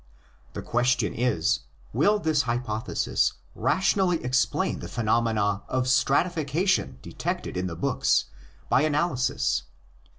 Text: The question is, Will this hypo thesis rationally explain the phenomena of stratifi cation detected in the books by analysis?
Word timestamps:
The 0.53 0.63
question 0.63 1.13
is, 1.13 1.59
Will 1.93 2.17
this 2.17 2.41
hypo 2.49 2.79
thesis 2.79 3.33
rationally 3.53 4.23
explain 4.23 4.79
the 4.79 4.87
phenomena 4.87 5.61
of 5.69 5.83
stratifi 5.85 6.47
cation 6.47 6.97
detected 7.03 7.55
in 7.55 7.67
the 7.67 7.75
books 7.75 8.25
by 8.67 8.81
analysis? 8.81 9.61